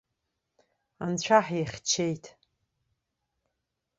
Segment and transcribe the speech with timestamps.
[1.03, 2.25] Анцәа ҳихьчеит.